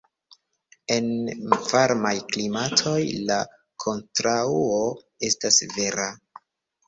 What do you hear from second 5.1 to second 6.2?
estas vera.